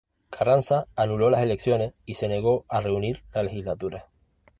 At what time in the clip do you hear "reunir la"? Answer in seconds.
2.81-3.43